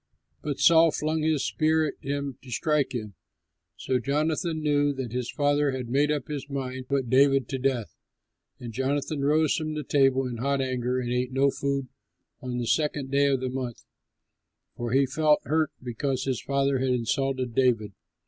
But 0.41 0.59
Saul 0.59 0.89
flung 0.89 1.21
his 1.21 1.45
spear 1.45 1.85
at 1.85 1.93
him 2.01 2.39
to 2.41 2.49
strike 2.49 2.95
him. 2.95 3.13
So 3.77 3.99
Jonathan 3.99 4.63
knew 4.63 4.93
that 4.93 5.11
his 5.13 5.29
father 5.29 5.69
had 5.73 5.89
made 5.89 6.11
up 6.11 6.27
his 6.27 6.49
mind 6.49 6.85
to 6.85 6.89
put 6.95 7.09
David 7.11 7.47
to 7.49 7.59
death. 7.59 7.93
And 8.59 8.73
Jonathan 8.73 9.23
rose 9.23 9.55
from 9.55 9.75
the 9.75 9.83
table 9.83 10.25
in 10.25 10.37
hot 10.37 10.59
anger 10.59 10.99
and 10.99 11.11
ate 11.13 11.31
no 11.31 11.51
food 11.51 11.87
on 12.41 12.57
the 12.57 12.65
second 12.65 13.11
day 13.11 13.27
of 13.27 13.41
the 13.41 13.49
month, 13.49 13.83
for 14.75 14.91
he 14.91 15.05
felt 15.05 15.43
hurt 15.43 15.69
because 15.83 16.23
his 16.23 16.41
father 16.41 16.79
had 16.79 16.89
insulted 16.89 17.53
David. 17.53 17.93